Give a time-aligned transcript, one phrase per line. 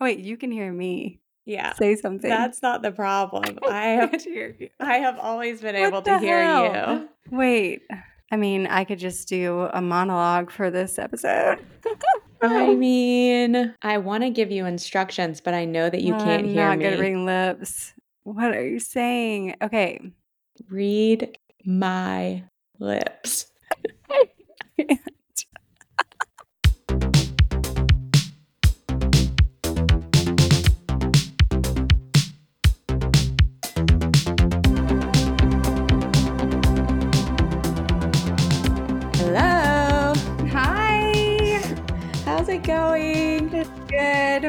[0.00, 1.20] Wait, you can hear me.
[1.44, 1.72] Yeah.
[1.74, 2.28] Say something.
[2.28, 3.58] That's not the problem.
[3.62, 4.68] Oh, I have can't hear you.
[4.78, 7.00] I have always been able to hear hell?
[7.00, 7.08] you.
[7.36, 7.82] Wait.
[8.30, 11.64] I mean, I could just do a monologue for this episode.
[12.42, 16.46] I mean, I want to give you instructions, but I know that you can't hear
[16.46, 16.48] me.
[16.48, 16.84] I'm hear not me.
[16.84, 17.94] good at reading lips.
[18.24, 19.56] What are you saying?
[19.62, 20.12] Okay.
[20.68, 22.44] Read my
[22.78, 23.46] lips.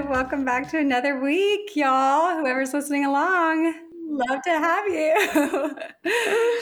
[0.09, 2.39] Welcome back to another week, y'all.
[2.39, 3.75] Whoever's listening along,
[4.09, 5.75] love to have you.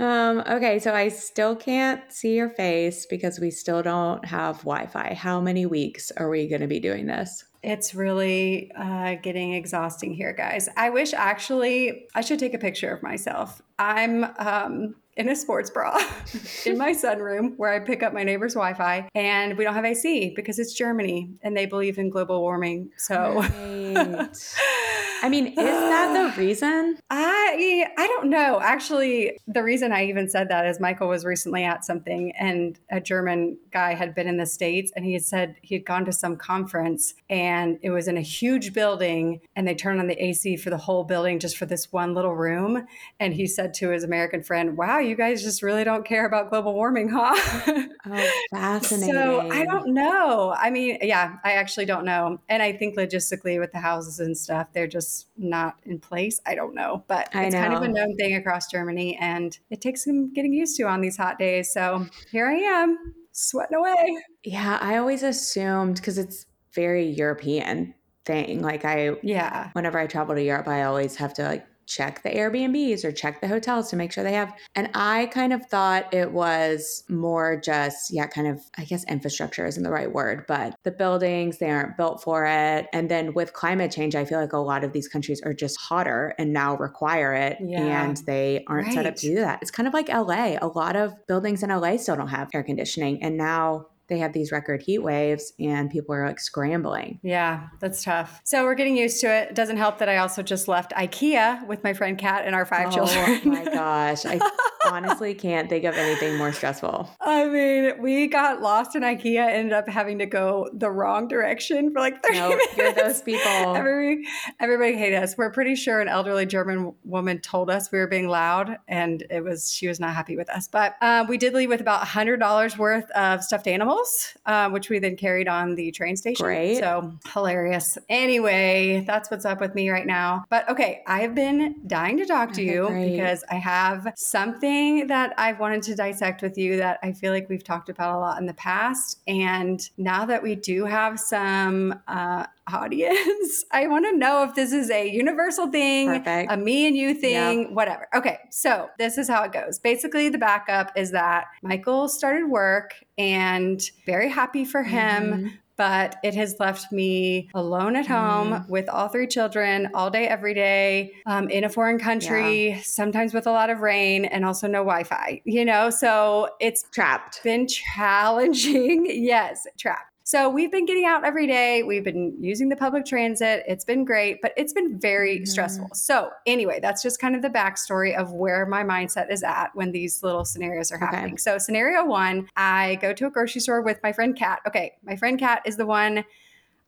[0.00, 5.14] Um, okay, so I still can't see your face because we still don't have Wi-Fi.
[5.14, 7.42] How many weeks are we going to be doing this?
[7.62, 10.68] It's really uh, getting exhausting here, guys.
[10.76, 13.60] I wish actually I should take a picture of myself.
[13.78, 15.98] I'm um, in a sports bra
[16.66, 19.84] in my sunroom where I pick up my neighbor's Wi Fi, and we don't have
[19.84, 22.90] AC because it's Germany and they believe in global warming.
[22.96, 23.42] So.
[23.42, 24.28] Right.
[25.22, 26.98] I mean, is that the reason?
[27.10, 28.60] I I don't know.
[28.60, 33.00] Actually, the reason I even said that is Michael was recently at something and a
[33.00, 36.12] German guy had been in the States and he had said he had gone to
[36.12, 40.56] some conference and it was in a huge building and they turned on the AC
[40.56, 42.86] for the whole building just for this one little room.
[43.20, 46.50] And he said to his American friend, Wow, you guys just really don't care about
[46.50, 47.84] global warming, huh?
[48.10, 49.12] Oh, fascinating.
[49.12, 50.54] So I don't know.
[50.56, 52.40] I mean, yeah, I actually don't know.
[52.48, 56.40] And I think logistically with the houses and stuff, they're just not in place.
[56.46, 57.04] I don't know.
[57.08, 60.52] But I it's kind of a known thing across Germany and it takes some getting
[60.52, 61.72] used to on these hot days.
[61.72, 64.22] So here I am, sweating away.
[64.44, 67.94] Yeah, I always assumed because it's very European
[68.24, 68.62] thing.
[68.62, 69.70] Like I Yeah.
[69.72, 73.40] whenever I travel to Europe, I always have to like check the Airbnbs or check
[73.40, 74.52] the hotels to make sure they have.
[74.74, 79.66] And I kind of thought it was more just, yeah, kind of, I guess infrastructure
[79.66, 82.86] isn't the right word, but the buildings, they aren't built for it.
[82.92, 85.80] And then with climate change, I feel like a lot of these countries are just
[85.80, 87.56] hotter and now require it.
[87.60, 88.04] Yeah.
[88.04, 89.60] And they aren't set up to do that.
[89.62, 90.56] It's kind of like LA.
[90.60, 93.22] A lot of buildings in LA still don't have air conditioning.
[93.22, 97.20] And now they have these record heat waves and people are like scrambling.
[97.22, 98.40] Yeah, that's tough.
[98.44, 99.50] So we're getting used to it.
[99.50, 102.64] It doesn't help that I also just left IKEA with my friend Kat and our
[102.64, 103.40] five children.
[103.44, 104.24] Oh my gosh.
[104.24, 104.40] I
[104.86, 107.10] honestly can't think of anything more stressful.
[107.20, 111.92] I mean, we got lost in IKEA, ended up having to go the wrong direction
[111.92, 112.76] for like 30 No, minutes.
[112.76, 113.38] you're those people.
[113.76, 114.24] Everybody,
[114.60, 115.36] everybody hated us.
[115.36, 119.44] We're pretty sure an elderly German woman told us we were being loud, and it
[119.44, 120.68] was she was not happy with us.
[120.68, 123.97] But uh, we did leave with about hundred dollars worth of stuffed animals,
[124.46, 126.44] uh, which we then carried on the train station.
[126.44, 126.78] Great.
[126.78, 127.98] So hilarious.
[128.08, 130.44] Anyway, that's what's up with me right now.
[130.50, 133.12] But okay, I have been dying to talk to Okay, you great.
[133.12, 137.48] because I have something that I've wanted to dissect with you that I feel like
[137.48, 139.20] we've talked about a lot in the past.
[139.26, 144.72] And now that we do have some uh, audience, I want to know if this
[144.72, 146.52] is a universal thing, Perfect.
[146.52, 148.08] a me and you thing, whatever.
[148.14, 149.78] Okay, so this is how it goes.
[149.78, 155.52] Basically, the backup is that Michael started work and very happy for him Mhm.
[155.76, 158.68] but it has left me alone at home Mm.
[158.68, 163.46] with all three children all day, every day, um, in a foreign country, sometimes with
[163.46, 165.88] a lot of rain and also no Wi Fi, you know?
[165.90, 167.40] So it's Trapped.
[167.44, 169.06] been challenging.
[169.08, 170.02] yes, trapped.
[170.28, 171.82] So we've been getting out every day.
[171.82, 173.64] We've been using the public transit.
[173.66, 175.48] It's been great, but it's been very Mhm.
[175.48, 175.88] stressful.
[175.94, 179.90] So anyway, that's just kind of the backstory of where my mindset is at when
[179.90, 181.06] these little scenarios are Okay.
[181.06, 181.38] happening.
[181.38, 184.60] So scenario one, I go to a grocery store with my friend Kat.
[184.66, 186.26] Okay, my friend Kat is the one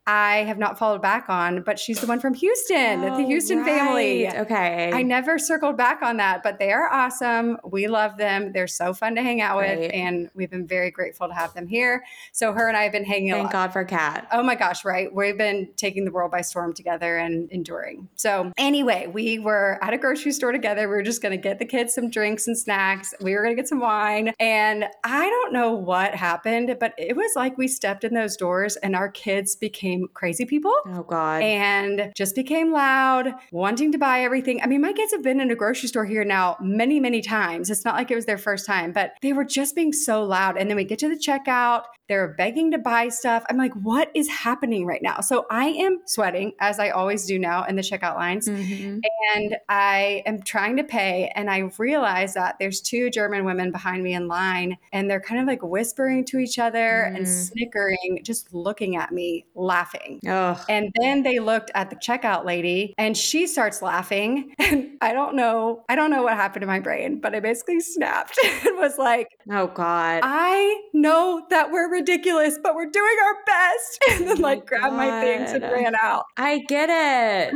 [0.06, 3.65] I have not followed back on, but she's the one from Houston, the Oh, Houston
[3.65, 4.28] family.
[4.28, 4.91] Okay.
[4.93, 7.59] I never circled back on that, but they are awesome.
[7.65, 8.53] We love them.
[8.53, 11.66] They're so fun to hang out with, and we've been very grateful to have them
[11.66, 12.03] here.
[12.33, 13.53] So her and I have been hanging Thank.
[13.53, 14.27] God for Kat.
[14.33, 15.15] Oh my gosh, right?
[15.15, 18.08] We've been taking the world by storm together and enduring.
[18.14, 20.88] So, anyway, we were at a grocery store together.
[20.88, 23.12] We were just going to get the kids some drinks and snacks.
[23.20, 24.32] We were going to get some wine.
[24.41, 28.76] And I don't know what happened, but it was like we stepped in those doors
[28.76, 31.42] and our kids became crazy people Oh God.
[31.42, 34.60] and just became loud, wanting to buy everything.
[34.62, 37.70] I mean, my kids have been in a grocery store here now many, many times.
[37.70, 40.56] It's not like it was their first time, but they were just being so loud.
[40.56, 43.45] And then we get to the checkout, They were begging to buy stuff.
[43.49, 45.21] I'm like, what is happening right now?
[45.21, 48.49] So I am sweating, as I always do now in the checkout lines.
[48.49, 48.99] Mm-hmm.
[49.37, 51.31] And I am trying to pay.
[51.37, 55.41] And I realize that there's two German women behind me in line, and they're kind
[55.41, 57.17] of like whispering to each other mm.
[57.17, 60.21] and snickering, just looking at me, laughing.
[60.27, 60.59] Ugh.
[60.69, 64.55] And then they looked at the checkout lady and she starts laughing.
[64.71, 67.81] And I don't know, I don't know what happened to my brain, but I basically
[67.81, 70.21] snapped and was like, Oh God.
[70.23, 74.05] I know that we're ridiculous, but we're doing our best.
[74.11, 76.25] And then like grabbed my things and ran out.
[76.37, 77.55] I get it.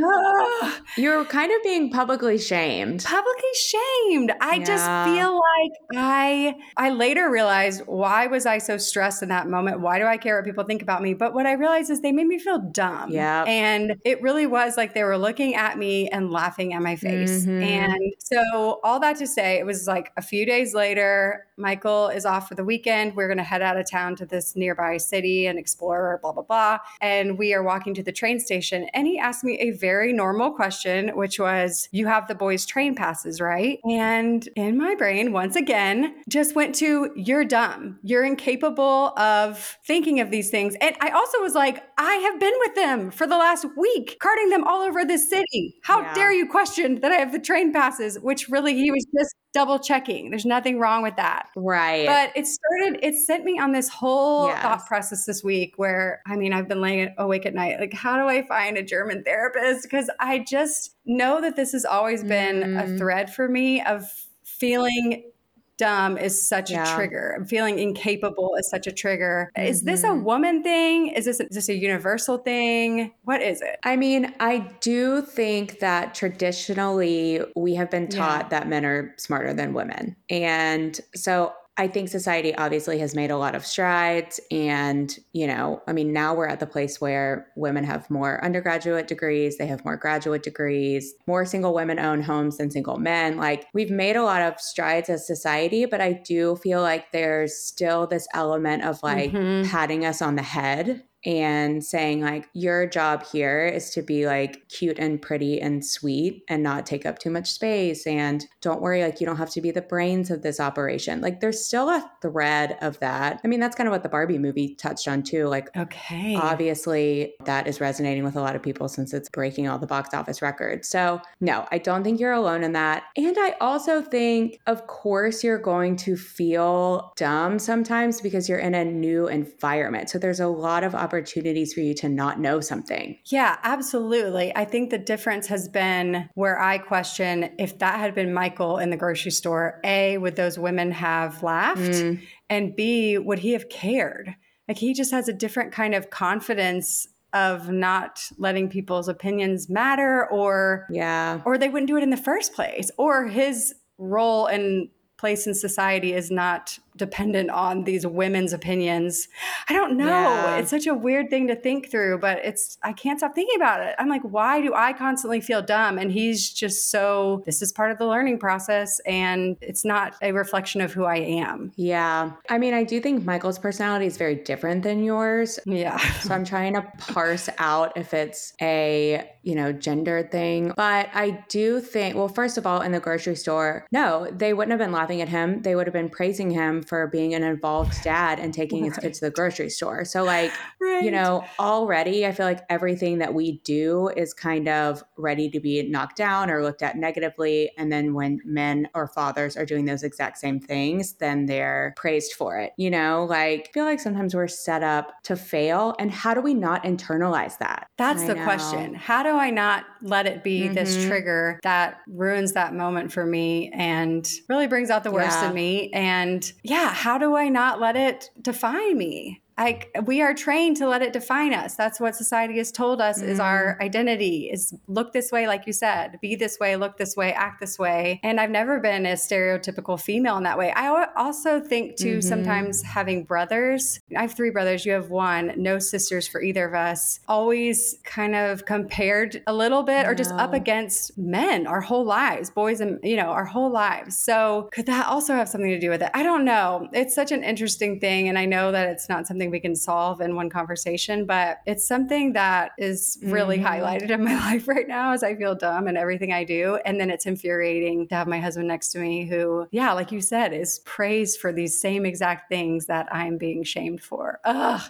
[0.97, 3.03] You're kind of being publicly shamed.
[3.05, 4.33] Publicly shamed.
[4.41, 4.65] I yeah.
[4.65, 9.81] just feel like I I later realized why was I so stressed in that moment?
[9.81, 11.15] Why do I care what people think about me?
[11.15, 13.11] But what I realized is they made me feel dumb.
[13.11, 13.45] Yeah.
[13.45, 17.43] And it really was like they were looking at me and laughing at my face.
[17.43, 17.63] Mm-hmm.
[17.63, 22.27] And so all that to say, it was like a few days later, Michael is
[22.27, 23.15] off for the weekend.
[23.15, 26.43] We're going to head out of town to this nearby city and explore, blah, blah,
[26.43, 26.79] blah.
[27.01, 28.89] And we are walking to the train station.
[28.95, 32.95] And he asked me a very normal question, which was, You have the boys' train
[32.95, 33.79] passes, right?
[33.89, 37.99] And in my brain, once again, just went to, You're dumb.
[38.03, 40.75] You're incapable of thinking of these things.
[40.81, 44.51] And I also was like, I have been with them for the last week, carting
[44.51, 45.77] them all over this city.
[45.83, 46.15] How yeah.
[46.15, 49.79] dare you question that I have the train passes, which really he was just double
[49.79, 50.31] checking.
[50.31, 51.44] There's nothing wrong with that.
[51.57, 52.07] Right.
[52.07, 54.63] But it started, it sent me on this whole yes.
[54.63, 57.81] thought process this week where, I mean, I've been laying awake at night.
[57.81, 59.85] Like, how do I find a German therapist?
[59.85, 62.81] Because I just know that this has always been mm.
[62.81, 62.99] a mm-hmm.
[62.99, 64.05] thread for me of
[64.43, 65.31] feeling
[65.79, 66.91] dumb is such yeah.
[66.91, 67.45] a trigger.
[67.49, 69.51] Feeling incapable is such a trigger.
[69.57, 69.69] Mm-hmm.
[69.69, 70.25] Is this a mm-hmm.
[70.25, 71.09] woman thing?
[71.09, 73.13] Is this, is this a universal thing?
[73.25, 73.79] What is it?
[73.85, 78.49] I mean, I do think that traditionally we have been taught yeah.
[78.49, 80.17] that men are smarter than women.
[80.31, 84.39] And so I think society obviously has made a lot of strides.
[84.51, 89.09] And, you know, I mean, now we're at the place where women have more undergraduate
[89.09, 93.37] degrees, they have more graduate degrees, more single women own homes than single men.
[93.37, 97.57] Like, we've made a lot of strides as society, but I do feel like there's
[97.57, 99.69] still this element of like mm-hmm.
[99.69, 104.69] patting us on the head and saying like your job here is to be like
[104.69, 109.03] cute and pretty and sweet and not take up too much space and don't worry
[109.03, 111.21] like you don't have to be the brains of this operation.
[111.21, 113.41] Like there's still a thread of that.
[113.45, 116.37] I mean that's kind of what the barbie movie touched on too like okay.
[116.37, 120.15] obviously that is resonating with a lot of people since it's breaking all the box
[120.15, 120.89] office records.
[120.89, 123.05] So no i don't think you're alone in that.
[123.17, 128.75] And i also think of course you're going to feel dumb sometimes because you're in
[128.75, 130.11] a new environment.
[130.11, 133.19] So there's a lot of opportunity opportunities for you to not know something.
[133.27, 134.55] Yeah, absolutely.
[134.57, 138.91] I think the difference has been where I question if that had been Michael in
[138.91, 141.81] the grocery store, A, would those women have laughed?
[141.81, 142.21] Mm.
[142.51, 144.35] And B, would he have cared?
[144.69, 150.31] Like he just has a different kind of confidence of not letting people's opinions matter
[150.31, 154.89] or yeah or they wouldn't do it in the first place or his role and
[155.17, 159.29] place in society is not dependent on these women's opinions.
[159.69, 160.07] I don't know.
[160.07, 160.57] Yeah.
[160.57, 163.81] It's such a weird thing to think through, but it's I can't stop thinking about
[163.81, 163.95] it.
[163.99, 165.99] I'm like, why do I constantly feel dumb?
[165.99, 170.33] And he's just so this is part of the learning process and it's not a
[170.33, 171.73] reflection of who I am.
[171.77, 172.33] Yeah.
[172.49, 175.59] I mean, I do think Michael's personality is very different than yours.
[175.67, 175.99] Yeah.
[176.21, 180.73] so I'm trying to parse out if it's a, you know, gender thing.
[180.77, 184.71] But I do think, well, first of all, in the grocery store, no, they wouldn't
[184.71, 185.63] have been laughing at him.
[185.63, 188.91] They would have been praising him for being an involved dad and taking right.
[188.91, 190.05] his kids to the grocery store.
[190.05, 191.03] So, like, right.
[191.03, 195.61] you know, already I feel like everything that we do is kind of ready to
[195.61, 197.71] be knocked down or looked at negatively.
[197.79, 202.35] And then when men or fathers are doing those exact same things, then they're praised
[202.35, 202.73] for it.
[202.77, 205.95] You know, like, I feel like sometimes we're set up to fail.
[205.99, 207.89] And how do we not internalize that?
[207.97, 208.45] That's I the know.
[208.45, 208.95] question.
[208.95, 210.75] How do I not let it be mm-hmm.
[210.75, 215.49] this trigger that ruins that moment for me and really brings out the worst yeah.
[215.49, 215.91] in me?
[215.93, 219.44] And yeah, yeah, how do I not let it define me?
[219.57, 221.77] I, we are trained to let it define us.
[221.77, 223.29] That's what society has told us mm.
[223.29, 223.85] is our mm.
[223.85, 227.61] identity is look this way, like you said, be this way, look this way, act
[227.61, 228.21] this way.
[228.23, 230.73] And I've never been a stereotypical female in that way.
[230.73, 232.29] I also think too, mm-hmm.
[232.29, 236.75] sometimes having brothers, I have three brothers, you have one, no sisters for either of
[236.75, 242.05] us, always kind of compared a little bit or just up against men our whole
[242.05, 244.17] lives, boys and, you know, our whole lives.
[244.17, 246.11] So could that also have something to do with it?
[246.15, 246.89] I don't know.
[246.93, 248.29] It's such an interesting thing.
[248.29, 251.59] And I know that it's not something something we can solve in one conversation, but
[251.67, 253.67] it's something that is really mm-hmm.
[253.67, 256.79] highlighted in my life right now as I feel dumb in everything I do.
[256.85, 260.21] And then it's infuriating to have my husband next to me who, yeah, like you
[260.21, 264.41] said, is praised for these same exact things that I'm being shamed for.
[264.45, 264.83] Ugh,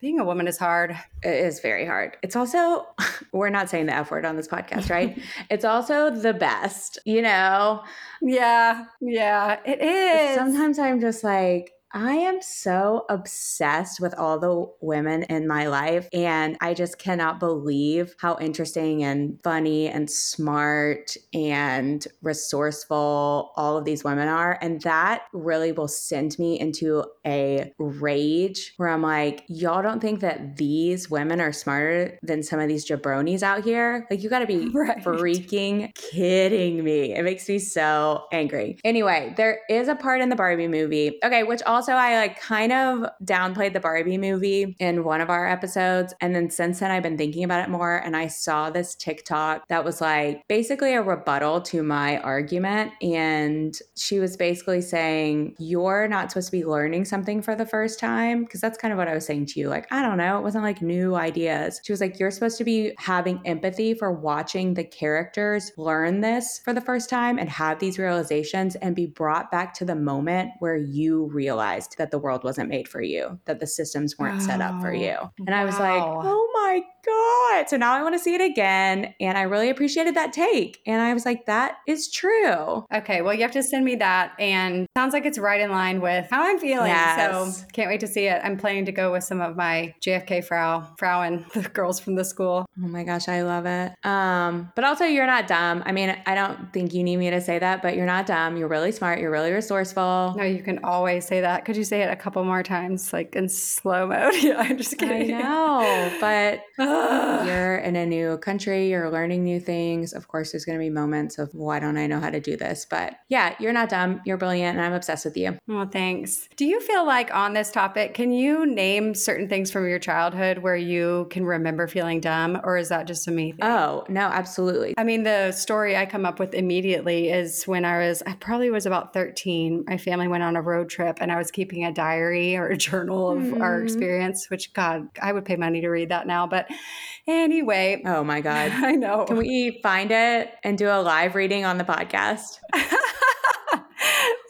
[0.00, 0.96] being a woman is hard.
[1.22, 2.16] It is very hard.
[2.22, 2.86] It's also,
[3.32, 5.18] we're not saying the F word on this podcast, right?
[5.50, 7.84] it's also the best, you know?
[8.22, 10.36] Yeah, yeah, it is.
[10.36, 16.08] Sometimes I'm just like, I am so obsessed with all the women in my life.
[16.12, 23.84] And I just cannot believe how interesting and funny and smart and resourceful all of
[23.84, 24.58] these women are.
[24.62, 30.20] And that really will send me into a rage where I'm like, y'all don't think
[30.20, 34.06] that these women are smarter than some of these jabronis out here?
[34.10, 35.02] Like, you got to be right.
[35.02, 37.14] freaking kidding me.
[37.14, 38.78] It makes me so angry.
[38.84, 41.18] Anyway, there is a part in the Barbie movie.
[41.24, 45.30] Okay, which also also I like kind of downplayed the Barbie movie in one of
[45.30, 46.12] our episodes.
[46.20, 47.96] And then since then, I've been thinking about it more.
[47.96, 52.92] And I saw this TikTok that was like basically a rebuttal to my argument.
[53.00, 57.98] And she was basically saying, You're not supposed to be learning something for the first
[57.98, 58.44] time.
[58.44, 59.70] Cause that's kind of what I was saying to you.
[59.70, 60.36] Like, I don't know.
[60.36, 61.80] It wasn't like new ideas.
[61.82, 66.60] She was like, You're supposed to be having empathy for watching the characters learn this
[66.62, 70.50] for the first time and have these realizations and be brought back to the moment
[70.58, 74.42] where you realize realized that the world wasn't made for you, that the systems weren't
[74.42, 75.16] oh, set up for you.
[75.38, 75.54] And.
[75.54, 77.68] I was like, oh my God.
[77.68, 79.14] So now I want to see it again.
[79.20, 80.80] And I really appreciated that take.
[80.86, 82.84] And I was like, that is true.
[82.92, 83.22] Okay.
[83.22, 84.32] Well, you have to send me that.
[84.38, 86.88] And sounds like it's right in line with how I'm feeling.
[86.88, 87.58] Yes.
[87.60, 88.40] So can't wait to see it.
[88.44, 92.14] I'm planning to go with some of my JFK Frau, Frau and the girls from
[92.14, 92.66] the school.
[92.82, 93.92] Oh my gosh, I love it.
[94.04, 95.82] Um, but also you're not dumb.
[95.86, 98.56] I mean, I don't think you need me to say that, but you're not dumb.
[98.56, 99.20] You're really smart.
[99.20, 100.34] You're really resourceful.
[100.36, 101.64] No, you can always say that.
[101.64, 104.34] Could you say it a couple more times, like in slow mode?
[104.40, 105.34] yeah, I'm just kidding.
[105.34, 106.62] I know, but
[107.46, 110.12] you're in a new country, you're learning new things.
[110.12, 112.56] Of course, there's going to be moments of why don't I know how to do
[112.56, 112.86] this?
[112.88, 114.20] But yeah, you're not dumb.
[114.24, 115.58] You're brilliant, and I'm obsessed with you.
[115.66, 116.48] Well, thanks.
[116.56, 120.58] Do you feel like on this topic, can you name certain things from your childhood
[120.58, 123.64] where you can remember feeling dumb, or is that just a me thing?
[123.64, 124.94] Oh no, absolutely.
[124.96, 128.70] I mean, the story I come up with immediately is when I was, I probably
[128.70, 129.84] was about 13.
[129.86, 132.76] My family went on a road trip, and I was keeping a diary or a
[132.76, 133.60] journal of mm.
[133.60, 134.48] our experience.
[134.50, 136.68] Which God, I would pay money to read that now, but
[137.28, 138.02] Anyway.
[138.04, 138.72] Oh my God.
[138.72, 139.24] I know.
[139.24, 142.58] Can we find it and do a live reading on the podcast?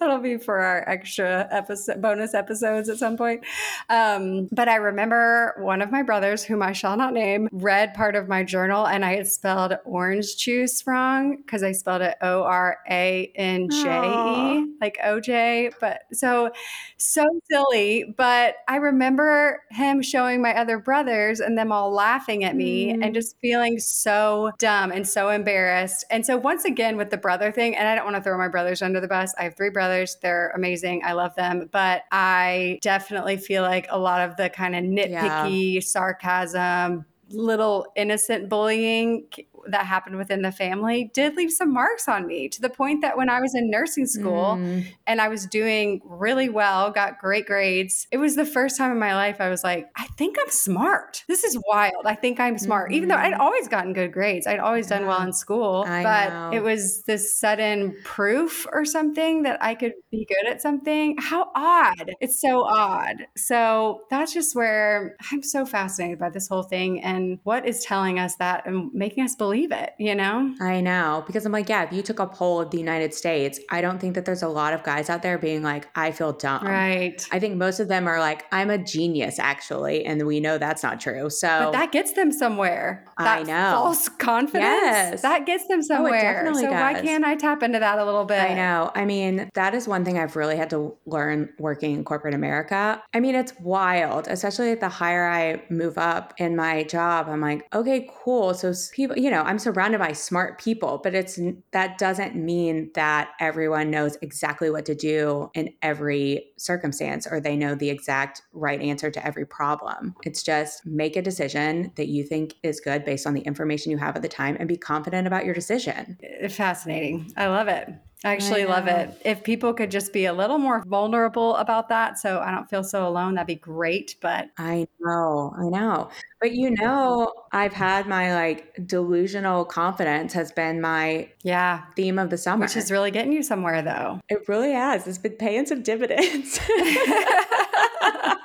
[0.01, 3.45] That'll be for our extra episode, bonus episodes at some point.
[3.91, 8.17] Um, but I remember one of my brothers, whom I shall not name, read part
[8.17, 12.45] of my journal and I had spelled orange juice wrong because I spelled it O
[12.45, 15.75] R A N J E, like OJ.
[15.79, 16.51] But so,
[16.97, 18.15] so silly.
[18.17, 23.05] But I remember him showing my other brothers and them all laughing at me mm.
[23.05, 26.07] and just feeling so dumb and so embarrassed.
[26.11, 28.49] And so, once again, with the brother thing, and I don't want to throw my
[28.49, 30.17] brothers under the bus, I have three brothers brothers.
[30.23, 31.03] They're amazing.
[31.05, 31.69] I love them.
[31.73, 35.81] But I definitely feel like a lot of the kind of nitpicky yeah.
[35.81, 39.27] sarcasm, little innocent bullying
[39.69, 43.17] that happened within the family did leave some marks on me to the point that
[43.17, 44.87] when I was in nursing school mm.
[45.07, 48.99] and I was doing really well, got great grades, it was the first time in
[48.99, 51.25] my life I was like, I think I'm smart.
[51.29, 52.07] This is wild.
[52.07, 52.89] I think I'm smart.
[52.89, 52.97] Mm-hmm.
[52.97, 53.41] Even though I'd mm-hmm.
[53.41, 56.57] always gotten good grades, I'd always done well in school, I but know.
[56.57, 61.17] it was this sudden proof or something that I could be good at something.
[61.19, 62.13] How odd.
[62.21, 63.27] It's so odd.
[63.37, 68.19] So that's just where I'm so fascinated by this whole thing and what is telling
[68.19, 70.55] us that and making us believe believe it, you know?
[70.61, 71.25] I know.
[71.27, 73.99] Because I'm like, yeah, if you took a poll of the United States, I don't
[73.99, 76.65] think that there's a lot of guys out there being like, I feel dumb.
[76.65, 77.27] Right.
[77.33, 80.05] I think most of them are like, I'm a genius, actually.
[80.05, 81.31] And we know that's not true.
[81.31, 83.05] So, but that gets them somewhere.
[83.19, 83.73] That I know.
[83.73, 84.63] False confidence.
[84.63, 85.23] Yes.
[85.23, 86.47] That gets them oh, somewhere.
[86.49, 86.71] Oh, so does.
[86.71, 88.41] why can't I tap into that a little bit?
[88.41, 88.93] I know.
[88.95, 93.03] I mean, that is one thing I've really had to learn working in corporate America.
[93.13, 97.29] I mean, it's wild, especially the higher I move up in my job.
[97.29, 98.55] I'm like, okay, cool.
[98.55, 101.39] So people, you know, know, I'm surrounded by smart people, but it's
[101.73, 107.57] that doesn't mean that everyone knows exactly what to do in every circumstance or they
[107.57, 110.15] know the exact right answer to every problem.
[110.25, 113.99] It's just make a decision that you think is good based on the information you
[113.99, 116.19] have at the time and be confident about your decision.
[116.51, 117.33] Fascinating.
[117.37, 117.89] I love it.
[118.23, 119.21] I actually I love it.
[119.25, 122.85] If people could just be a little more vulnerable about that so I don't feel
[122.85, 124.17] so alone, that'd be great.
[124.21, 126.11] But I know, I know.
[126.41, 132.29] But you know, I've had my like delusional confidence has been my yeah theme of
[132.29, 132.67] the summer.
[132.67, 134.21] Which is really getting you somewhere though.
[134.29, 135.07] It really has.
[135.07, 136.61] It's been paying some dividends.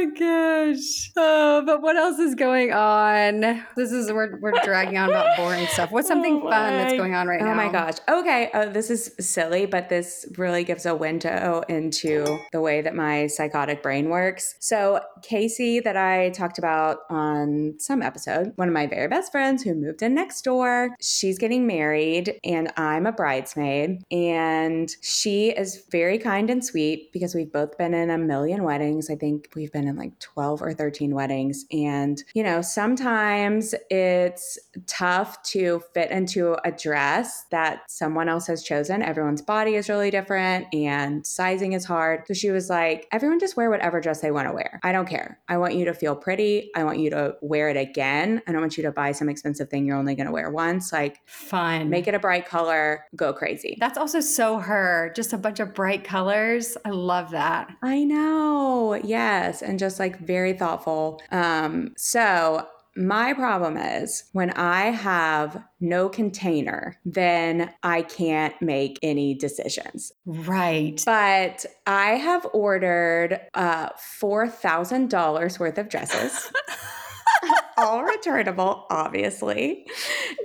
[0.00, 1.10] my gosh.
[1.16, 3.40] Oh, but what else is going on?
[3.76, 5.90] This is we're we're dragging on about boring stuff.
[5.90, 7.52] What's oh something Oh fun that's going on right oh now?
[7.52, 7.94] Oh my gosh.
[8.08, 8.50] Okay.
[8.54, 13.26] Oh, this is silly, but this really gives a window into the way that my
[13.26, 14.54] psychotic brain works.
[14.58, 19.62] So, Casey, that I talked about on some episode, one of my very best friends
[19.62, 24.04] who moved in next door, she's getting married, and I'm a bridesmaid.
[24.10, 29.10] And she is very kind and sweet because we've both been in a million weddings.
[29.10, 31.66] I think we've been in like 12 or 13 weddings.
[31.70, 38.62] And, you know, sometimes it's tough to fit into a dress that someone else has
[38.62, 39.02] chosen.
[39.02, 42.22] Everyone's body is really different and sizing is hard.
[42.26, 44.80] So she was like, everyone just wear whatever dress they want to wear.
[44.82, 45.38] I don't care.
[45.48, 46.70] I want you to feel pretty.
[46.74, 48.40] I want you to wear it again.
[48.46, 50.92] I don't want you to buy some expensive thing you're only going to wear once.
[50.92, 51.90] Like, Fun.
[51.90, 53.76] make it a bright color, go crazy.
[53.80, 55.12] That's also so her.
[55.16, 56.76] Just a bunch of bright colors.
[56.84, 57.70] I love that.
[57.82, 58.94] I know.
[58.94, 59.62] Yes.
[59.62, 61.20] And just like very thoughtful.
[61.32, 69.34] Um, so my problem is when I have no container, then I can't make any
[69.34, 70.12] decisions.
[70.26, 71.00] Right.
[71.06, 76.52] But I have ordered uh, $4,000 worth of dresses.
[77.76, 79.86] All returnable, obviously.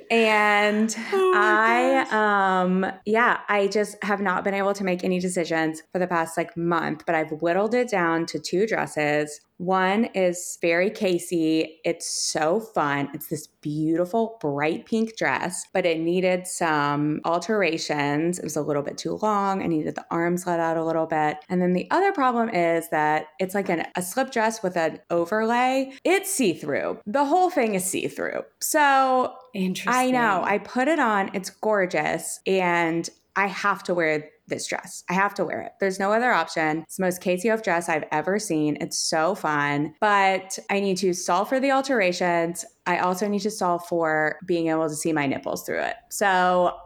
[0.09, 5.81] And Oh I um yeah, I just have not been able to make any decisions
[5.91, 9.41] for the past like month, but I've whittled it down to two dresses.
[9.57, 11.79] One is very Casey.
[11.85, 13.09] It's so fun.
[13.13, 18.37] It's this beautiful bright pink dress, but it needed some alterations.
[18.37, 19.63] It was a little bit too long.
[19.63, 21.37] I needed the arms let out a little bit.
[21.49, 24.99] And then the other problem is that it's like an, a slip dress with an
[25.09, 25.93] overlay.
[26.03, 26.99] It's see-through.
[27.05, 28.43] The whole thing is see-through.
[28.59, 29.93] So Interesting.
[29.93, 30.43] I know.
[30.43, 31.31] I put it on.
[31.33, 32.41] It's gorgeous.
[32.45, 35.03] And I have to wear this dress.
[35.09, 35.73] I have to wear it.
[35.79, 36.79] There's no other option.
[36.83, 38.77] It's the most Oaf dress I've ever seen.
[38.79, 39.93] It's so fun.
[39.99, 42.65] But I need to solve for the alterations.
[42.87, 45.95] I also need to solve for being able to see my nipples through it.
[46.11, 46.77] So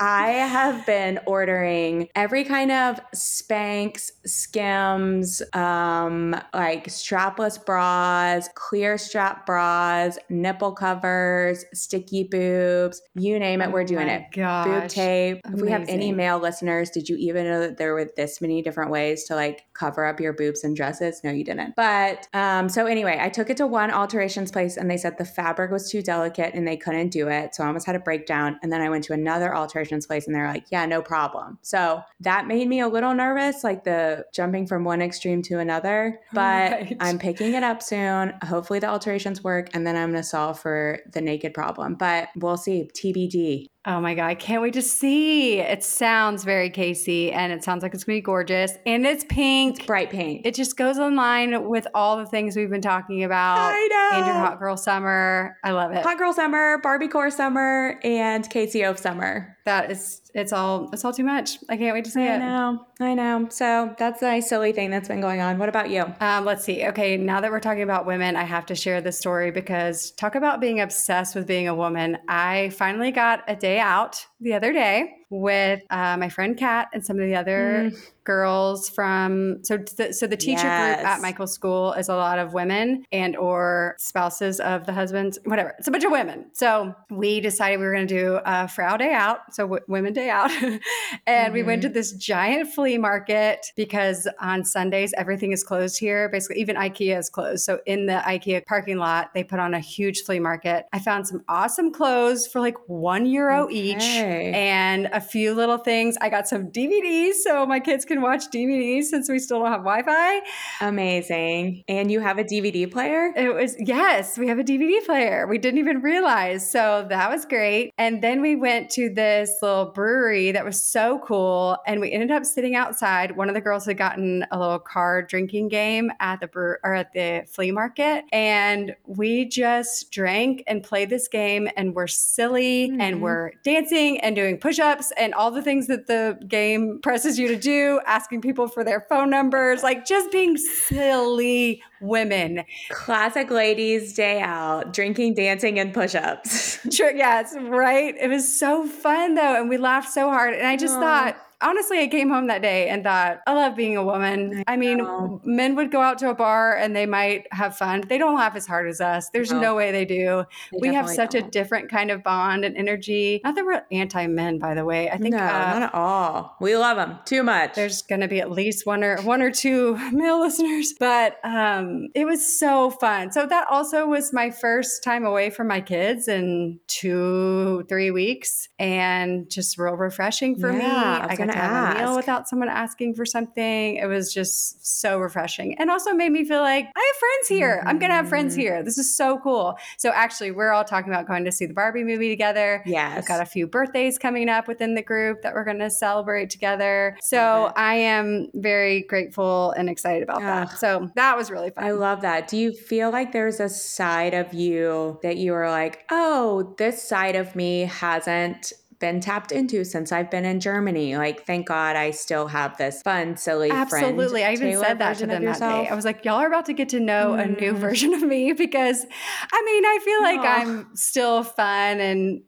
[0.00, 9.44] I have been ordering every kind of Spanx, Skims, um, like strapless bras, clear strap
[9.44, 14.24] bras, nipple covers, sticky boobs, you name it, we're doing Oh it.
[14.32, 14.66] Gosh.
[14.66, 15.40] Boob tape.
[15.44, 18.62] If we have any male listeners, did you even know that there were this many
[18.62, 21.20] different ways to like cover up your boobs and dresses?
[21.24, 21.74] No, you didn't.
[21.76, 25.24] But um, so anyway, I took it to one alterations place and they said the
[25.24, 27.54] fabric was too delicate and they couldn't do it.
[27.54, 28.58] So I almost had a breakdown.
[28.62, 31.58] And then I went to another alterations place and they're like, yeah, no problem.
[31.62, 36.20] So that made me a little nervous, like the jumping from one extreme to another.
[36.32, 36.96] But Right.
[37.00, 38.34] I'm picking it up soon.
[38.44, 41.96] Hopefully the alterations work and then I'm going to solve for the naked problem.
[41.96, 42.88] But we'll see.
[42.94, 43.66] TBD.
[43.86, 44.26] Oh my God.
[44.26, 45.58] I can't wait to see.
[45.58, 48.72] It sounds very Casey and it sounds like it's going to be gorgeous.
[48.86, 49.76] And it's pink.
[49.76, 50.42] It's Bright pink.
[50.46, 53.58] It just goes in line with all the things we've been talking about.
[53.58, 54.18] I know.
[54.18, 55.58] And your hot girl summer.
[55.62, 56.02] I love it.
[56.02, 59.53] Hot Girl Summer, Barbie Core Summer, and Casey Oaf Summer.
[59.64, 61.58] That is, it's all, it's all too much.
[61.68, 62.38] I can't wait to see I it.
[62.38, 63.48] know, I know.
[63.50, 65.58] So that's a silly thing that's been going on.
[65.58, 66.04] What about you?
[66.20, 66.86] Um, let's see.
[66.86, 70.34] Okay, now that we're talking about women, I have to share this story because talk
[70.34, 72.18] about being obsessed with being a woman.
[72.28, 77.04] I finally got a day out the other day with uh, my friend Kat and
[77.04, 77.90] some of the other
[78.24, 82.54] girls from so th- so the teacher group at Michael's school is a lot of
[82.54, 85.74] women and or spouses of the husbands whatever.
[85.78, 86.46] It's a bunch of women.
[86.52, 90.12] So we decided we were going to do a Frau day out so w- women
[90.12, 90.50] day out.
[91.26, 91.94] And we went to mm-hmm.
[91.94, 96.28] this giant flea market because on Sundays everything is closed here.
[96.28, 97.64] Basically even IKEA is closed.
[97.64, 100.86] So in the IKEA parking lot they put on a huge flea market.
[100.92, 106.16] I found some awesome clothes for like 1 euro each and a few little things.
[106.20, 109.80] I got some DVDs so my kids can watch DVDs since we still don't have
[109.80, 110.40] Wi Fi.
[110.80, 111.82] Amazing.
[111.88, 113.32] And you have a DVD player?
[113.36, 115.46] It was, yes, we have a DVD player.
[115.46, 116.70] We didn't even realize.
[116.70, 117.92] So that was great.
[117.98, 121.76] And then we went to this little brewery that was so cool.
[121.86, 123.36] And we ended up sitting outside.
[123.36, 126.94] One of the girls had gotten a little card drinking game at the brew or
[126.94, 128.24] at the flea market.
[128.32, 133.20] And we just drank and played this game and we're silly and Mhm.
[133.20, 137.48] we're dancing and doing push ups and all the things that the game presses you
[137.48, 142.64] to do, asking people for their phone numbers, like just being silly women.
[142.90, 146.78] Classic ladies' day out, drinking, dancing, and push ups.
[146.94, 148.14] Sure, yes, right.
[148.20, 150.54] It was so fun though, and we laughed so hard.
[150.54, 151.00] And I just Aw.
[151.00, 154.62] thought, honestly, I came home that day and thought, I love being a woman.
[154.66, 158.02] I, I mean, men would go out to a bar and they might have fun.
[158.06, 159.30] They don't laugh as hard as us.
[159.30, 160.44] There's no, no way they do.
[160.72, 161.46] They we have such don't.
[161.46, 163.40] a different kind of bond and energy.
[163.42, 165.10] Not that we're anti men, by the way.
[165.10, 166.56] I think no, uh, not at all.
[166.60, 167.74] We love them too much.
[167.74, 172.08] There's going to be at least one or one or two male listeners, but um,
[172.14, 173.32] it was so fun.
[173.32, 178.68] So that also was my first time away from my kids in two, three weeks,
[178.78, 180.84] and just real refreshing for yeah, me.
[180.84, 183.96] I, I got to have a meal without someone asking for something.
[183.96, 187.78] It was just so refreshing, and also made me feel like I have friends here.
[187.78, 187.88] Mm-hmm.
[187.88, 188.60] I'm gonna have friends mm-hmm.
[188.60, 188.82] here.
[188.82, 189.78] This is so cool.
[189.98, 192.82] So actually, we're all talking about going to see the Barbie movie together.
[192.86, 195.90] Yes, we've got a few birthdays coming up within the group that we're going to
[195.90, 197.16] celebrate together.
[197.20, 200.78] So I am very grateful and excited about that.
[200.78, 201.84] So that was really fun.
[201.84, 202.48] I love that.
[202.48, 207.02] Do you feel like there's a side of you that you were like, oh, this
[207.02, 208.72] side of me hasn't
[209.04, 211.14] been tapped into since I've been in Germany.
[211.18, 214.44] Like, thank God I still have this fun, silly Absolutely.
[214.44, 215.88] I even said that to them that day.
[215.88, 217.44] I was like, y'all are about to get to know mm.
[217.44, 217.76] a new mm.
[217.76, 219.04] version of me because
[219.52, 222.40] I mean, I feel like I'm still fun and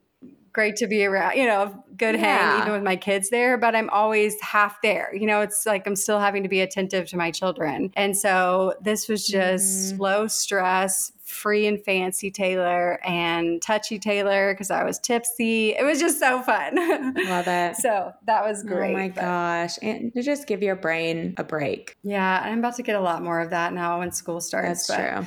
[0.55, 2.53] great to be around, you know, good yeah.
[2.53, 5.15] hang even with my kids there, but I'm always half there.
[5.15, 7.93] You know, it's like I'm still having to be attentive to my children.
[7.95, 9.99] And so this was just mm.
[9.99, 15.71] low stress, free and fancy Taylor and touchy Taylor because I was tipsy.
[15.71, 16.75] It was just so fun.
[17.27, 17.77] Love it.
[17.77, 18.95] so that was great.
[18.95, 19.79] Oh my but, gosh.
[19.83, 21.97] And to just give your brain a break.
[22.03, 22.41] Yeah.
[22.45, 24.87] I'm about to get a lot more of that now when school starts.
[24.87, 25.27] That's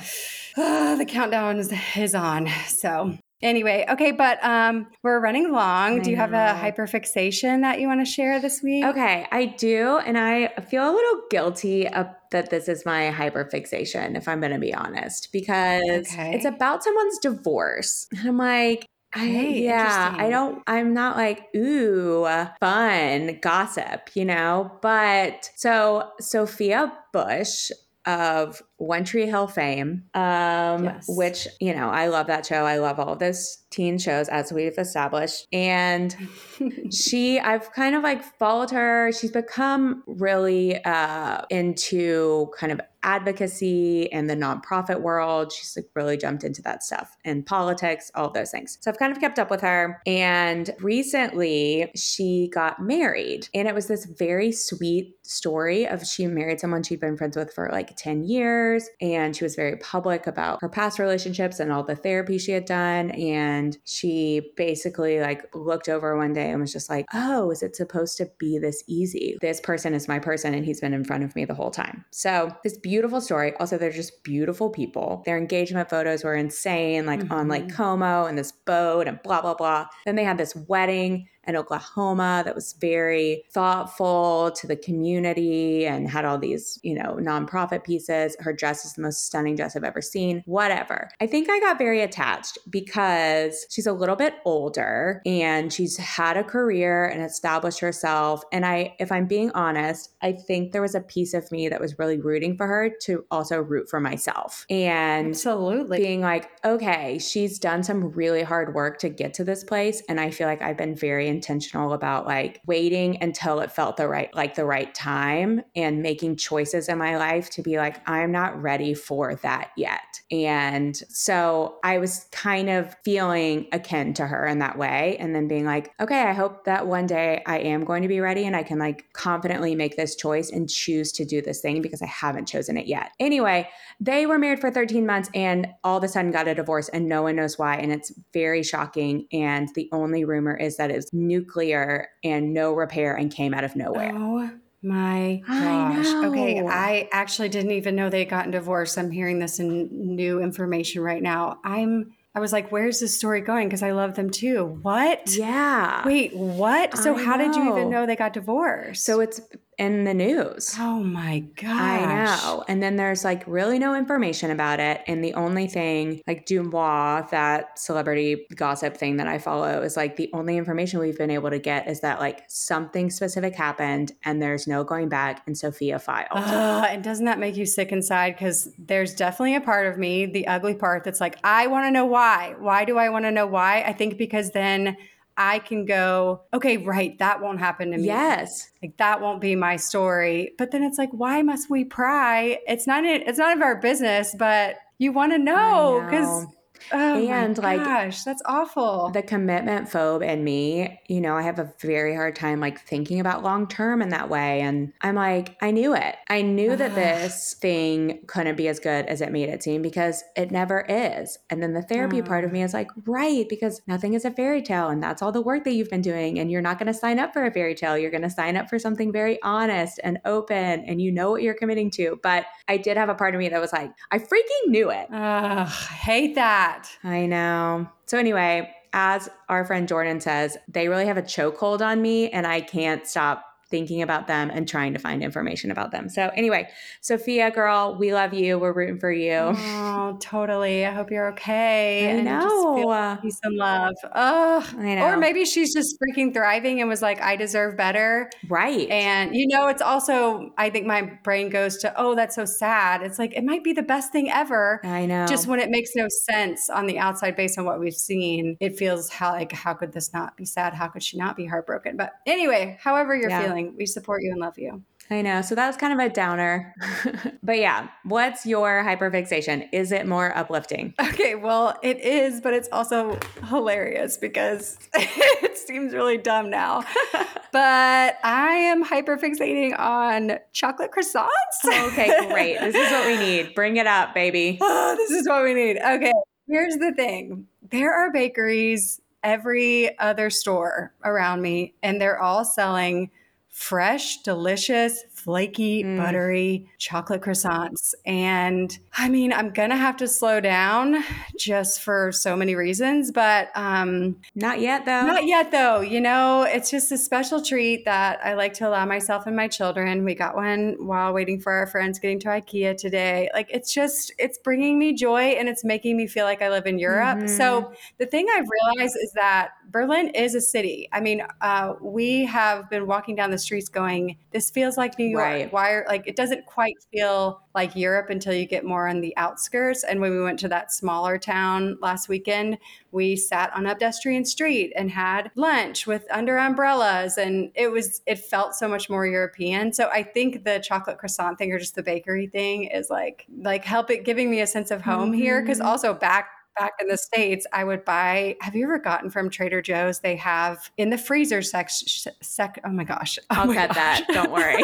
[1.00, 2.48] The countdown is, is on.
[2.66, 6.00] So Anyway, okay, but um, we're running long.
[6.00, 8.84] I do you have a hyperfixation that you want to share this week?
[8.84, 14.28] Okay, I do, and I feel a little guilty that this is my hyperfixation, if
[14.28, 16.34] I'm going to be honest, because okay.
[16.34, 18.08] it's about someone's divorce.
[18.16, 22.28] And I'm like, I, yeah, I don't, I'm not like, ooh,
[22.60, 24.70] fun gossip, you know?
[24.82, 27.70] But so Sophia Bush
[28.06, 31.04] of One Tree Hill fame, um, yes.
[31.06, 32.64] which, you know, I love that show.
[32.64, 35.46] I love all of those teen shows, as we've established.
[35.52, 36.16] And
[36.90, 39.12] she, I've kind of like followed her.
[39.12, 45.52] She's become really uh, into kind of advocacy and the nonprofit world.
[45.52, 48.78] She's like really jumped into that stuff and politics, all those things.
[48.80, 50.00] So I've kind of kept up with her.
[50.06, 53.48] And recently she got married.
[53.54, 57.52] And it was this very sweet story of she married someone she'd been friends with
[57.52, 58.69] for like 10 years.
[59.00, 62.64] And she was very public about her past relationships and all the therapy she had
[62.64, 63.10] done.
[63.12, 67.76] And she basically like looked over one day and was just like, oh, is it
[67.76, 69.36] supposed to be this easy?
[69.40, 72.04] This person is my person and he's been in front of me the whole time.
[72.10, 73.54] So this beautiful story.
[73.56, 75.22] Also, they're just beautiful people.
[75.26, 77.32] Their engagement photos were insane, like mm-hmm.
[77.32, 77.76] on Lake mm-hmm.
[77.76, 79.86] Como and this boat and blah, blah, blah.
[80.04, 86.08] Then they had this wedding in Oklahoma that was very thoughtful to the community and
[86.08, 88.36] had all these, you know, nonprofit pieces.
[88.40, 90.42] Her dress is the most stunning dress I've ever seen.
[90.46, 91.10] Whatever.
[91.20, 96.36] I think I got very attached because she's a little bit older and she's had
[96.36, 98.42] a career and established herself.
[98.52, 101.80] And I, if I'm being honest, I think there was a piece of me that
[101.80, 104.66] was really rooting for her to also root for myself.
[104.68, 109.64] And absolutely being like, okay, she's done some really hard work to get to this
[109.64, 110.02] place.
[110.08, 114.06] And I feel like I've been very intentional about like waiting until it felt the
[114.06, 118.30] right like the right time and making choices in my life to be like I'm
[118.30, 120.20] not ready for that yet.
[120.30, 125.48] And so I was kind of feeling akin to her in that way and then
[125.48, 128.54] being like, okay, I hope that one day I am going to be ready and
[128.54, 132.06] I can like confidently make this choice and choose to do this thing because I
[132.06, 133.12] haven't chosen it yet.
[133.18, 136.88] Anyway, they were married for 13 months and all of a sudden got a divorce
[136.90, 140.90] and no one knows why and it's very shocking and the only rumor is that
[140.90, 144.12] it's nuclear and no repair and came out of nowhere.
[144.14, 144.50] Oh
[144.82, 146.06] my gosh.
[146.06, 146.66] I okay.
[146.66, 148.96] I actually didn't even know they gotten divorced.
[148.98, 151.58] I'm hearing this in new information right now.
[151.64, 153.68] I'm I was like, where's this story going?
[153.68, 154.78] Because I love them too.
[154.82, 155.34] What?
[155.34, 156.06] Yeah.
[156.06, 156.96] Wait, what?
[156.96, 157.46] So, I how know.
[157.46, 159.04] did you even know they got divorced?
[159.04, 159.40] So, it's
[159.80, 160.76] in the news.
[160.78, 161.70] Oh my gosh.
[161.70, 162.62] I know.
[162.68, 165.00] And then there's like really no information about it.
[165.06, 170.16] And the only thing, like DeuxMoi, that celebrity gossip thing that I follow, is like
[170.16, 174.42] the only information we've been able to get is that like something specific happened and
[174.42, 175.42] there's no going back.
[175.46, 176.28] And Sophia filed.
[176.32, 178.34] Uh, and doesn't that make you sick inside?
[178.34, 181.90] Because there's definitely a part of me, the ugly part, that's like, I want to
[181.90, 182.54] know why.
[182.58, 183.82] Why do I want to know why?
[183.86, 184.98] I think because then
[185.42, 188.04] I can go, okay, right, that won't happen to me.
[188.04, 188.70] Yes.
[188.82, 190.52] Like that won't be my story.
[190.58, 192.58] But then it's like, why must we pry?
[192.68, 196.46] It's not it's none of our business, but you want to know because
[196.92, 199.10] Oh And, my like, gosh, that's awful.
[199.12, 203.20] the commitment phobe in me, you know, I have a very hard time like thinking
[203.20, 204.60] about long term in that way.
[204.60, 206.16] And I'm like, I knew it.
[206.28, 210.22] I knew that this thing couldn't be as good as it made it seem because
[210.36, 211.38] it never is.
[211.50, 212.54] And then the therapy part of Mm.
[212.54, 214.88] me is like, right, because nothing is a fairy tale.
[214.88, 216.38] And that's all the work that you've been doing.
[216.38, 217.98] And you're not going to sign up for a fairy tale.
[217.98, 221.42] You're going to sign up for something very honest and open and you know what
[221.42, 222.18] you're committing to.
[222.22, 225.08] But I did have a part of me that was like, I freaking knew it.
[225.12, 226.69] Ugh, hate that.
[227.04, 227.88] I know.
[228.06, 232.46] So anyway, as our friend Jordan says, they really have a chokehold on me and
[232.46, 236.08] I can't stop thinking about them and trying to find information about them.
[236.08, 236.68] So anyway,
[237.00, 238.58] Sophia girl, we love you.
[238.58, 239.54] We're rooting for you.
[239.56, 240.84] Oh, totally.
[240.84, 242.06] I hope you're okay.
[242.08, 243.18] I and know.
[243.22, 243.94] peace and love.
[244.12, 244.64] Ugh.
[244.78, 245.04] I know.
[245.06, 248.30] Or maybe she's just freaking thriving and was like, I deserve better.
[248.48, 248.88] right.
[248.90, 253.02] And you know, it's also, I think my brain goes to, oh, that's so sad.
[253.02, 254.80] It's like, it might be the best thing ever.
[254.84, 255.26] I know.
[255.26, 258.76] Just when it makes no sense on the outside based on what we've seen, it
[258.76, 260.74] feels how like, how could this not be sad?
[260.74, 261.96] How could she not be heartbroken?
[261.96, 263.42] But anyway, however you're Yeah.
[263.44, 264.82] feeling, we support you and love you.
[265.12, 265.42] I know.
[265.42, 266.72] So that was kind of a downer.
[267.42, 269.68] but yeah, what's your hyperfixation?
[269.72, 270.94] Is it more uplifting?
[271.00, 273.18] Okay, well, it is, but it's also
[273.48, 276.84] hilarious because it seems really dumb now.
[277.52, 281.26] but I am hyperfixating on chocolate croissants.
[281.64, 282.60] Oh, okay, great.
[282.60, 283.54] This is what we need.
[283.56, 284.58] Bring it up, baby.
[284.60, 285.78] oh, this is what we need.
[285.78, 286.12] Okay,
[286.46, 293.10] here's the thing there are bakeries every other store around me, and they're all selling
[293.50, 295.98] fresh, delicious, flaky, Mm.
[295.98, 297.94] buttery chocolate croissants.
[298.06, 301.04] And I mean, I'm gonna have to slow down
[301.38, 305.02] just for so many reasons, but um, Not yet though.
[305.06, 305.80] not yet, though.
[305.82, 309.46] You know, it's just a special treat that I like to allow myself and my
[309.48, 310.04] children.
[310.04, 313.28] We got one while waiting for our friends getting to IKEA today.
[313.34, 316.66] Like, it's just, it's bringing me joy and it's making me feel like I live
[316.66, 317.18] in Europe.
[317.18, 317.28] Mhm.
[317.36, 320.88] So, the thing I've realized is that Berlin is a city.
[320.92, 325.06] I mean, uh, we have been walking down the streets going, this feels like New
[325.06, 325.24] York.
[325.24, 325.52] Right.
[325.52, 329.16] Why are, like, it doesn't quite feel like Europe until you get more on the
[329.16, 329.84] outskirts.
[329.84, 332.58] And when we went to that smaller town last weekend,
[332.92, 338.02] we sat on a pedestrian street and had lunch with under umbrellas and it was
[338.06, 341.74] it felt so much more european so i think the chocolate croissant thing or just
[341.76, 345.40] the bakery thing is like like help it giving me a sense of home here
[345.40, 345.64] because Mhm.
[345.66, 349.62] also back back in the states i would buy have you ever gotten from trader
[349.62, 353.74] joe's they have in the freezer sec, sec oh my gosh oh I'll my cut
[353.74, 354.04] that.
[354.08, 354.62] Don't worry.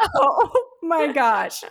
[0.14, 0.50] oh
[0.82, 1.62] my gosh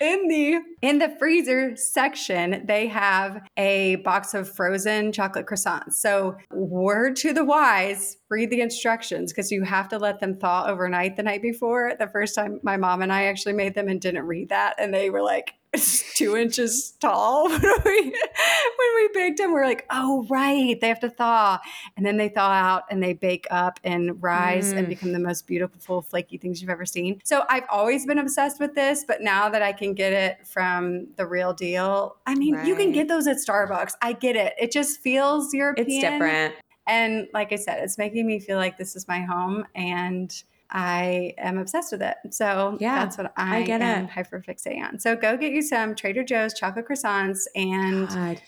[0.00, 6.36] in the in the freezer section they have a box of frozen chocolate croissants so
[6.52, 11.16] word to the wise read the instructions because you have to let them thaw overnight
[11.16, 14.26] the night before the first time my mom and i actually made them and didn't
[14.26, 15.54] read that and they were like
[16.14, 19.52] two inches tall when we when we baked them.
[19.52, 21.58] We're like oh right they have to thaw.
[21.96, 24.88] And then they thaw out and they bake up and rise and Mm.
[24.90, 27.20] become the most beautiful flaky things you've ever seen.
[27.24, 31.06] So i've always been obsessed with this but now that i can get it from
[31.16, 33.92] the real deal i mean you can get those at starbucks.
[34.02, 34.54] I get it.
[34.58, 35.86] It just feels european.
[35.88, 36.54] it's different.
[36.86, 39.64] and like i said it's making me feel like this is my home.
[39.74, 40.30] And
[40.72, 42.16] I am obsessed with it.
[42.30, 44.10] So Yeah, that's what I, I get am it.
[44.10, 44.98] hyperfixating on.
[44.98, 48.40] So go get you some Trader Joe's chocolate croissants and God,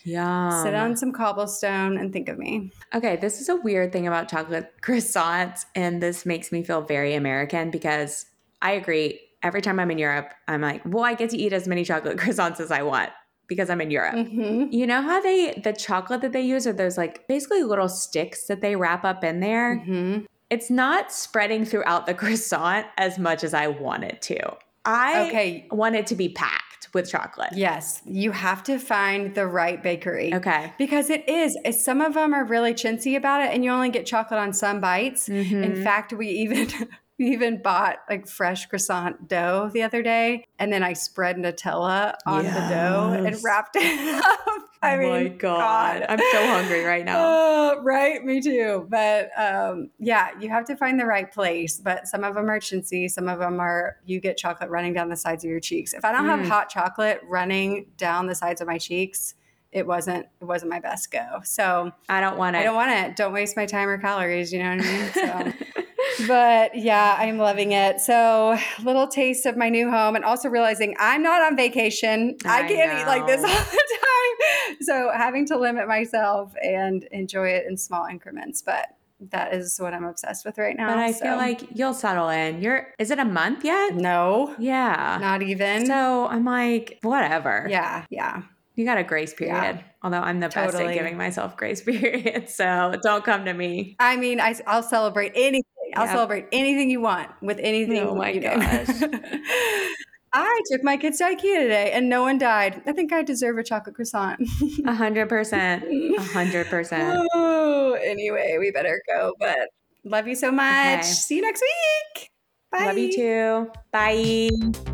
[0.63, 2.71] sit on some cobblestone and think of me.
[2.93, 7.13] Okay, this is a weird thing about chocolate croissants, and this makes me feel very
[7.13, 8.25] American because
[8.61, 9.19] I agree.
[9.43, 12.17] Every time I'm in Europe, I'm like, well, I get to eat as many chocolate
[12.23, 13.11] croissants as I want
[13.47, 14.15] because I'm in Europe.
[14.15, 14.73] Mhm.
[14.73, 18.47] You know how they, the chocolate that they use are those like basically little sticks
[18.47, 19.83] that they wrap up in there?
[19.87, 20.25] Mhm.
[20.49, 24.39] It's not spreading throughout the croissant as much as I want it to.
[24.85, 25.67] I Okay.
[25.71, 27.49] want it to be packed with chocolate.
[27.53, 30.33] Yes, you have to find the right bakery.
[30.33, 30.71] Okay.
[30.77, 34.05] Because it is, some of them are really chintzy about it, and you only get
[34.05, 35.27] chocolate on some bites.
[35.27, 35.83] In Mhm.
[35.83, 36.67] fact, we even
[37.17, 42.15] we even bought like fresh croissant dough the other day, and then I spread Nutella
[42.25, 44.39] on the dough and wrapped it up.
[44.81, 46.05] I oh mean, my God.
[46.07, 47.17] I'm so hungry right now.
[47.17, 48.85] Uh, right, me too.
[48.87, 51.79] But um, yeah, you have to find the right place.
[51.79, 55.09] But some of them are chintzy, some of them are you get chocolate running down
[55.09, 55.93] the sides of your cheeks.
[55.93, 56.37] If I don't Mm.
[56.39, 59.33] have hot chocolate running down the sides of my cheeks,
[59.71, 61.39] it wasn't it wasn't my best go.
[61.43, 62.59] So I don't want it.
[62.59, 63.15] I don't want it.
[63.15, 64.53] Don't waste my time or calories.
[64.53, 65.11] You know what I mean?
[65.13, 65.81] So.
[66.27, 67.99] but yeah, I'm loving it.
[68.01, 72.37] So little taste of my new home, and also realizing I'm not on vacation.
[72.45, 74.77] I, I can't eat like this all the time.
[74.81, 78.61] So having to limit myself and enjoy it in small increments.
[78.61, 78.87] But
[79.31, 80.87] that is what I'm obsessed with right now.
[80.87, 81.23] but I so.
[81.25, 82.61] feel like you'll settle in.
[82.61, 83.95] You're is it a month yet?
[83.95, 85.17] no, Yeah.
[85.21, 85.85] not even.
[85.85, 87.67] So I'm like, whatever.
[87.69, 88.43] yeah, yeah.
[88.75, 89.53] You got a grace period.
[89.77, 89.81] Yeah.
[90.03, 93.95] Although I'm the best at giving myself grace periods, so don't come to me.
[93.99, 95.63] I mean, I, will celebrate anything.
[95.95, 96.13] I'll Yep.
[96.13, 97.99] celebrate anything you want with anything.
[97.99, 98.87] Oh my you gosh.
[100.37, 102.81] I took my kids to IKEA today and no one died.
[102.85, 104.41] I think I deserve a chocolate croissant.
[104.85, 105.85] A hundred percent.
[105.85, 107.25] A hundred percent.
[107.33, 109.33] Anyway, we better go.
[109.39, 109.69] But
[110.03, 110.99] love you so much.
[110.99, 111.01] Okay.
[111.03, 112.29] See you next week.
[112.71, 112.85] Bye.
[112.85, 113.71] Love you too.
[113.91, 114.91] Bye.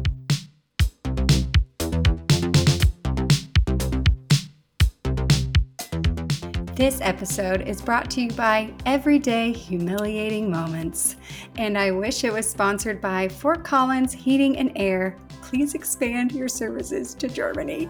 [6.81, 11.15] This episode is brought to you by Everyday Humiliating Moments,
[11.59, 15.15] and I wish it was sponsored by Fort Collins Heating and Air.
[15.43, 17.87] Please expand your services to Germany.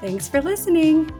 [0.00, 1.12] Thanks for listening.